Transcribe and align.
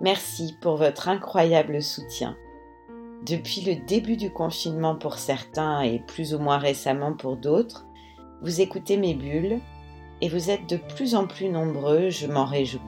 Merci 0.00 0.56
pour 0.62 0.76
votre 0.76 1.10
incroyable 1.10 1.82
soutien. 1.82 2.34
Depuis 3.26 3.60
le 3.60 3.86
début 3.86 4.16
du 4.16 4.32
confinement 4.32 4.94
pour 4.96 5.18
certains 5.18 5.82
et 5.82 5.98
plus 5.98 6.32
ou 6.32 6.38
moins 6.38 6.56
récemment 6.56 7.12
pour 7.12 7.36
d'autres, 7.36 7.86
vous 8.40 8.62
écoutez 8.62 8.96
mes 8.96 9.12
bulles 9.12 9.60
et 10.22 10.30
vous 10.30 10.48
êtes 10.48 10.66
de 10.66 10.78
plus 10.78 11.14
en 11.14 11.26
plus 11.26 11.50
nombreux, 11.50 12.08
je 12.08 12.26
m'en 12.26 12.46
réjouis. 12.46 12.80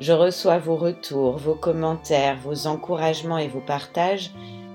Je 0.00 0.12
reçois 0.12 0.58
vos 0.58 0.74
retours, 0.74 1.36
vos 1.36 1.54
commentaires, 1.54 2.36
vos 2.38 2.66
encouragements 2.66 3.38
et 3.38 3.46
vos 3.46 3.60
partages 3.60 4.32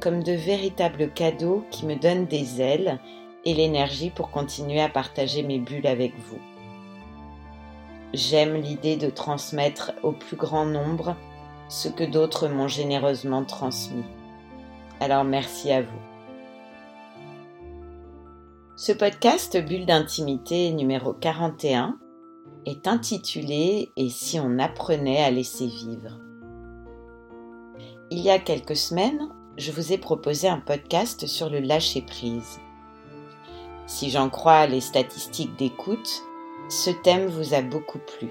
comme 0.00 0.22
de 0.22 0.32
véritables 0.32 1.10
cadeaux 1.12 1.64
qui 1.72 1.86
me 1.86 1.96
donnent 1.96 2.26
des 2.26 2.62
ailes 2.62 3.00
et 3.44 3.52
l'énergie 3.52 4.10
pour 4.10 4.30
continuer 4.30 4.80
à 4.80 4.88
partager 4.88 5.42
mes 5.42 5.58
bulles 5.58 5.88
avec 5.88 6.16
vous. 6.16 6.38
J'aime 8.12 8.56
l'idée 8.56 8.96
de 8.96 9.08
transmettre 9.08 9.92
au 10.02 10.10
plus 10.10 10.36
grand 10.36 10.66
nombre 10.66 11.16
ce 11.68 11.88
que 11.88 12.02
d'autres 12.02 12.48
m'ont 12.48 12.66
généreusement 12.66 13.44
transmis. 13.44 14.04
Alors 14.98 15.22
merci 15.22 15.70
à 15.70 15.82
vous. 15.82 16.00
Ce 18.74 18.90
podcast 18.90 19.56
Bulle 19.64 19.86
d'intimité 19.86 20.72
numéro 20.72 21.12
41 21.12 21.98
est 22.66 22.88
intitulé 22.88 23.92
Et 23.96 24.08
si 24.08 24.40
on 24.40 24.58
apprenait 24.58 25.22
à 25.22 25.30
laisser 25.30 25.66
vivre? 25.66 26.18
Il 28.10 28.18
y 28.18 28.30
a 28.30 28.40
quelques 28.40 28.76
semaines, 28.76 29.28
je 29.56 29.70
vous 29.70 29.92
ai 29.92 29.98
proposé 29.98 30.48
un 30.48 30.58
podcast 30.58 31.28
sur 31.28 31.48
le 31.48 31.60
lâcher-prise. 31.60 32.58
Si 33.86 34.10
j'en 34.10 34.28
crois 34.28 34.66
les 34.66 34.80
statistiques 34.80 35.56
d'écoute, 35.56 36.24
ce 36.70 36.90
thème 36.90 37.26
vous 37.26 37.52
a 37.52 37.62
beaucoup 37.62 37.98
plu. 37.98 38.28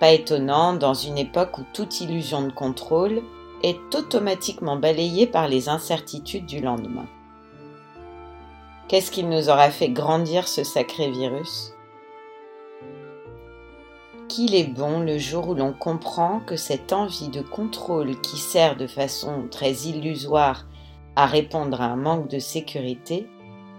Pas 0.00 0.10
étonnant 0.10 0.74
dans 0.74 0.92
une 0.92 1.18
époque 1.18 1.56
où 1.58 1.64
toute 1.72 2.00
illusion 2.00 2.42
de 2.42 2.52
contrôle 2.52 3.22
est 3.62 3.94
automatiquement 3.94 4.76
balayée 4.76 5.26
par 5.26 5.46
les 5.46 5.68
incertitudes 5.68 6.46
du 6.46 6.60
lendemain. 6.60 7.06
Qu'est-ce 8.88 9.12
qu'il 9.12 9.28
nous 9.28 9.48
aura 9.48 9.70
fait 9.70 9.88
grandir 9.88 10.48
ce 10.48 10.64
sacré 10.64 11.08
virus? 11.10 11.72
Qu'il 14.28 14.56
est 14.56 14.68
bon 14.68 14.98
le 14.98 15.16
jour 15.16 15.50
où 15.50 15.54
l'on 15.54 15.72
comprend 15.72 16.40
que 16.40 16.56
cette 16.56 16.92
envie 16.92 17.28
de 17.28 17.40
contrôle 17.40 18.20
qui 18.20 18.36
sert 18.36 18.76
de 18.76 18.88
façon 18.88 19.46
très 19.48 19.72
illusoire 19.72 20.66
à 21.14 21.26
répondre 21.26 21.80
à 21.80 21.86
un 21.86 21.96
manque 21.96 22.28
de 22.28 22.40
sécurité 22.40 23.28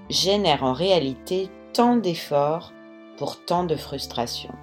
génère 0.09 0.63
en 0.63 0.71
réalité 0.71 1.49
tant 1.73 1.97
d'efforts 1.97 2.71
pour 3.17 3.43
tant 3.43 3.63
de 3.63 3.75
frustration. 3.75 4.53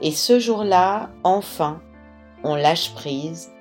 Et 0.00 0.10
ce 0.10 0.38
jour-là, 0.38 1.10
enfin, 1.22 1.80
on 2.42 2.56
lâche 2.56 2.92
prise 2.94 3.52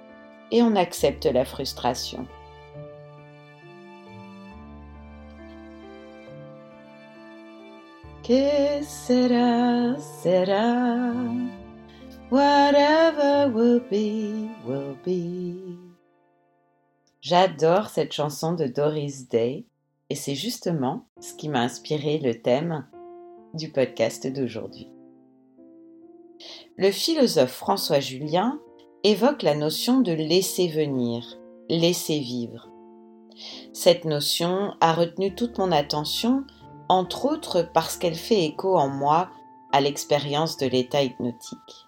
et 0.51 0.61
on 0.63 0.75
accepte 0.75 1.25
la 1.25 1.45
frustration. 1.45 2.27
Que 8.23 8.83
sera, 8.83 9.99
sera, 9.99 11.13
whatever 12.31 13.51
will 13.53 13.81
be, 13.91 14.49
will 14.65 14.95
be. 15.05 15.77
J'adore 17.21 17.89
cette 17.89 18.13
chanson 18.13 18.53
de 18.53 18.65
Doris 18.65 19.27
Day 19.29 19.65
et 20.09 20.15
c'est 20.15 20.35
justement 20.35 21.07
ce 21.19 21.33
qui 21.33 21.49
m'a 21.49 21.61
inspiré 21.61 22.17
le 22.17 22.41
thème 22.41 22.87
du 23.53 23.71
podcast 23.71 24.27
d'aujourd'hui. 24.27 24.89
Le 26.77 26.91
philosophe 26.91 27.51
François 27.51 27.99
Julien 27.99 28.59
évoque 29.03 29.43
la 29.43 29.55
notion 29.55 30.01
de 30.01 30.11
laisser 30.11 30.67
venir, 30.67 31.37
laisser 31.69 32.19
vivre. 32.19 32.69
Cette 33.73 34.05
notion 34.05 34.73
a 34.81 34.93
retenu 34.93 35.35
toute 35.35 35.57
mon 35.57 35.71
attention, 35.71 36.43
entre 36.89 37.25
autres 37.25 37.69
parce 37.73 37.97
qu'elle 37.97 38.15
fait 38.15 38.43
écho 38.43 38.77
en 38.77 38.89
moi 38.89 39.29
à 39.71 39.81
l'expérience 39.81 40.57
de 40.57 40.67
l'état 40.67 41.01
hypnotique. 41.01 41.87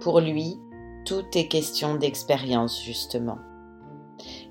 Pour 0.00 0.20
lui, 0.20 0.58
tout 1.04 1.24
est 1.34 1.48
question 1.48 1.94
d'expérience, 1.94 2.82
justement. 2.82 3.38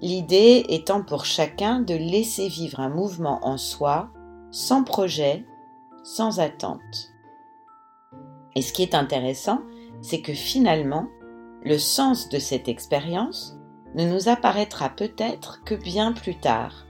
L'idée 0.01 0.66
étant 0.69 1.03
pour 1.03 1.25
chacun 1.25 1.79
de 1.79 1.94
laisser 1.94 2.47
vivre 2.47 2.79
un 2.79 2.89
mouvement 2.89 3.39
en 3.44 3.57
soi, 3.57 4.09
sans 4.51 4.84
projet, 4.84 5.45
sans 6.03 6.39
attente. 6.39 7.12
Et 8.56 8.62
ce 8.62 8.73
qui 8.73 8.84
est 8.84 8.95
intéressant, 8.95 9.62
c'est 10.01 10.22
que 10.22 10.34
finalement, 10.34 11.07
le 11.63 11.78
sens 11.78 12.29
de 12.29 12.39
cette 12.39 12.67
expérience 12.67 13.57
ne 13.95 14.06
nous 14.06 14.29
apparaîtra 14.29 14.89
peut-être 14.89 15.63
que 15.63 15.75
bien 15.75 16.12
plus 16.12 16.35
tard, 16.35 16.85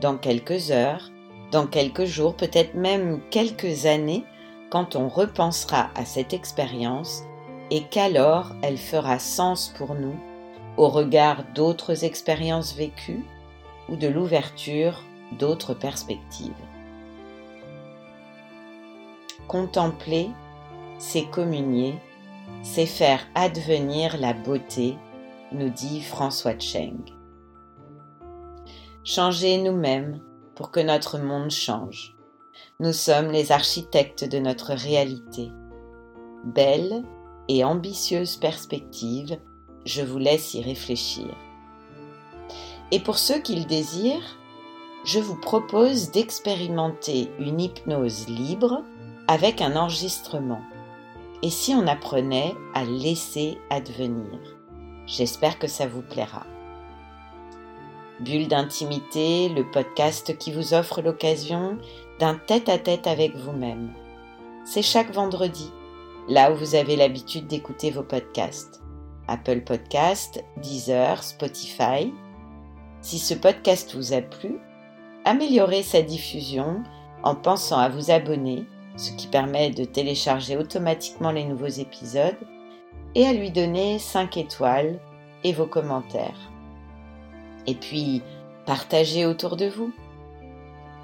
dans 0.00 0.16
quelques 0.16 0.70
heures, 0.70 1.10
dans 1.50 1.66
quelques 1.66 2.04
jours, 2.04 2.36
peut-être 2.36 2.74
même 2.74 3.20
quelques 3.30 3.86
années, 3.86 4.24
quand 4.70 4.94
on 4.94 5.08
repensera 5.08 5.90
à 5.96 6.04
cette 6.04 6.32
expérience 6.32 7.24
et 7.70 7.82
qu'alors 7.84 8.52
elle 8.62 8.78
fera 8.78 9.18
sens 9.18 9.74
pour 9.76 9.94
nous 9.94 10.14
au 10.76 10.88
regard 10.88 11.44
d'autres 11.54 12.04
expériences 12.04 12.74
vécues 12.74 13.24
ou 13.88 13.96
de 13.96 14.06
l'ouverture 14.06 15.02
d'autres 15.38 15.74
perspectives. 15.74 16.52
Contempler, 19.50 20.30
c'est 21.00 21.24
communier, 21.24 21.98
c'est 22.62 22.86
faire 22.86 23.26
advenir 23.34 24.16
la 24.16 24.32
beauté, 24.32 24.96
nous 25.50 25.70
dit 25.70 26.02
François 26.02 26.56
Cheng. 26.56 27.00
Changer 29.02 29.58
nous-mêmes 29.58 30.20
pour 30.54 30.70
que 30.70 30.78
notre 30.78 31.18
monde 31.18 31.50
change. 31.50 32.14
Nous 32.78 32.92
sommes 32.92 33.32
les 33.32 33.50
architectes 33.50 34.22
de 34.22 34.38
notre 34.38 34.72
réalité. 34.72 35.50
Belle 36.44 37.02
et 37.48 37.64
ambitieuse 37.64 38.36
perspective, 38.36 39.36
je 39.84 40.02
vous 40.02 40.18
laisse 40.18 40.54
y 40.54 40.62
réfléchir. 40.62 41.26
Et 42.92 43.00
pour 43.00 43.18
ceux 43.18 43.40
qui 43.40 43.56
le 43.56 43.64
désirent, 43.64 44.38
je 45.04 45.18
vous 45.18 45.40
propose 45.40 46.12
d'expérimenter 46.12 47.32
une 47.40 47.60
hypnose 47.60 48.28
libre 48.28 48.84
avec 49.30 49.60
un 49.60 49.76
enregistrement. 49.76 50.60
Et 51.44 51.50
si 51.50 51.72
on 51.72 51.86
apprenait 51.86 52.52
à 52.74 52.82
laisser 52.82 53.58
advenir? 53.70 54.40
J'espère 55.06 55.60
que 55.60 55.68
ça 55.68 55.86
vous 55.86 56.02
plaira. 56.02 56.44
Bulle 58.18 58.48
d'intimité, 58.48 59.48
le 59.48 59.70
podcast 59.70 60.36
qui 60.36 60.50
vous 60.50 60.74
offre 60.74 61.00
l'occasion 61.00 61.78
d'un 62.18 62.34
tête-à-tête 62.34 63.06
avec 63.06 63.36
vous-même. 63.36 63.92
C'est 64.64 64.82
chaque 64.82 65.14
vendredi, 65.14 65.70
là 66.28 66.50
où 66.50 66.56
vous 66.56 66.74
avez 66.74 66.96
l'habitude 66.96 67.46
d'écouter 67.46 67.92
vos 67.92 68.02
podcasts. 68.02 68.82
Apple 69.28 69.60
Podcast, 69.60 70.42
Deezer, 70.56 71.22
Spotify. 71.22 72.12
Si 73.00 73.20
ce 73.20 73.34
podcast 73.34 73.94
vous 73.94 74.12
a 74.12 74.22
plu, 74.22 74.58
améliorez 75.24 75.84
sa 75.84 76.02
diffusion 76.02 76.82
en 77.22 77.36
pensant 77.36 77.78
à 77.78 77.88
vous 77.88 78.10
abonner 78.10 78.66
ce 78.96 79.12
qui 79.12 79.26
permet 79.26 79.70
de 79.70 79.84
télécharger 79.84 80.56
automatiquement 80.56 81.30
les 81.30 81.44
nouveaux 81.44 81.66
épisodes, 81.66 82.38
et 83.14 83.26
à 83.26 83.32
lui 83.32 83.50
donner 83.50 83.98
5 83.98 84.36
étoiles 84.36 85.00
et 85.44 85.52
vos 85.52 85.66
commentaires. 85.66 86.50
Et 87.66 87.74
puis, 87.74 88.22
partagez 88.66 89.26
autour 89.26 89.56
de 89.56 89.66
vous. 89.66 89.92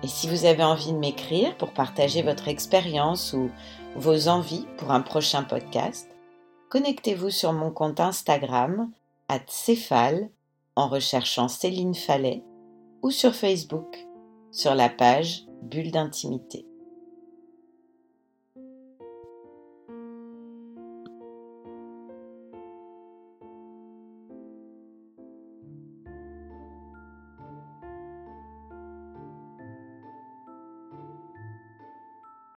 Et 0.03 0.09
si 0.09 0.29
vous 0.29 0.45
avez 0.45 0.63
envie 0.63 0.93
de 0.93 0.99
m'écrire 0.99 1.57
pour 1.57 1.73
partager 1.73 2.23
votre 2.23 2.49
expérience 2.49 3.33
ou 3.33 3.51
vos 3.97 4.29
envies 4.29 4.67
pour 4.77 4.91
un 4.91 5.01
prochain 5.01 5.43
podcast, 5.43 6.09
connectez-vous 6.69 7.31
sur 7.31 7.53
mon 7.53 7.71
compte 7.71 8.01
Instagram, 8.01 8.91
at 9.29 9.41
Céphale, 9.49 10.31
en 10.77 10.89
recherchant 10.89 11.49
Céline 11.49 11.95
Fallet, 11.95 12.43
ou 13.03 13.11
sur 13.11 13.35
Facebook, 13.35 14.07
sur 14.53 14.75
la 14.75 14.89
page 14.89 15.45
Bulle 15.63 15.91
d'intimité. 15.91 16.67